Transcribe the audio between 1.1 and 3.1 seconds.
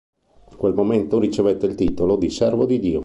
ricevette il titolo di servo di Dio.